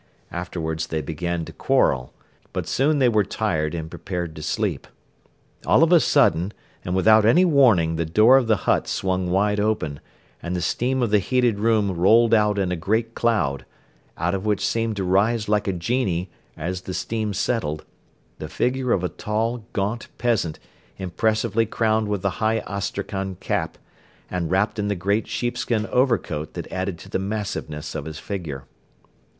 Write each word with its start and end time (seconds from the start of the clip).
Afterwards 0.31 0.87
they 0.87 0.99
began 1.03 1.45
to 1.45 1.53
quarrel 1.53 2.11
but 2.53 2.65
soon 2.67 2.97
they 2.97 3.07
were 3.07 3.23
tired 3.23 3.75
and 3.75 3.87
prepared 3.87 4.35
to 4.35 4.41
sleep. 4.41 4.87
All 5.63 5.83
of 5.83 5.91
a 5.91 5.99
sudden 5.99 6.53
and 6.83 6.95
without 6.95 7.23
any 7.23 7.45
warning 7.45 7.97
the 7.97 8.03
door 8.05 8.37
of 8.37 8.47
the 8.47 8.55
hut 8.65 8.87
swung 8.87 9.29
wide 9.29 9.59
open 9.59 9.99
and 10.41 10.55
the 10.55 10.59
steam 10.63 11.03
of 11.03 11.11
the 11.11 11.19
heated 11.19 11.59
room 11.59 11.91
rolled 11.91 12.33
out 12.33 12.57
in 12.57 12.71
a 12.71 12.75
great 12.75 13.13
cloud, 13.13 13.63
out 14.17 14.33
of 14.33 14.43
which 14.43 14.65
seemed 14.65 14.95
to 14.95 15.03
rise 15.03 15.47
like 15.47 15.67
a 15.67 15.71
genie, 15.71 16.31
as 16.57 16.81
the 16.81 16.95
steam 16.95 17.31
settled, 17.31 17.85
the 18.39 18.49
figure 18.49 18.93
of 18.93 19.03
a 19.03 19.09
tall, 19.09 19.65
gaunt 19.71 20.07
peasant 20.17 20.57
impressively 20.97 21.67
crowned 21.67 22.07
with 22.07 22.23
the 22.23 22.39
high 22.41 22.61
Astrakhan 22.65 23.35
cap 23.35 23.77
and 24.31 24.49
wrapped 24.49 24.79
in 24.79 24.87
the 24.87 24.95
great 24.95 25.27
sheepskin 25.27 25.85
overcoat 25.91 26.55
that 26.55 26.67
added 26.71 26.97
to 26.97 27.09
the 27.09 27.19
massiveness 27.19 27.93
of 27.93 28.05
his 28.05 28.17
figure. 28.17 28.63